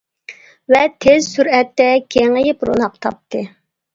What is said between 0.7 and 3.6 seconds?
ۋە تېز سۈرئەتتە كېڭىيىپ روناق تاپتى.